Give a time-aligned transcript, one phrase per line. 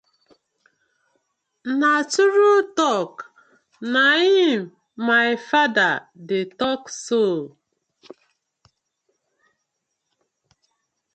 [1.79, 3.13] Na true talk
[3.93, 4.05] na
[4.45, 4.59] im
[5.07, 5.93] my father
[6.27, 7.23] de talk so.